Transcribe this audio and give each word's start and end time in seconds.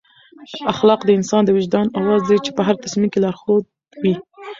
اخلاق 0.71 1.01
د 1.05 1.09
انسان 1.17 1.41
د 1.45 1.49
وجدان 1.57 1.87
اواز 1.99 2.21
دی 2.29 2.37
چې 2.45 2.51
په 2.57 2.61
هر 2.67 2.75
تصمیم 2.83 3.09
کې 3.11 3.19
لارښود 3.25 3.63
وي. 4.01 4.15